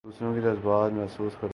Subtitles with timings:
[0.05, 1.49] دوسروں کے جذبات محسوس کرتا ہوں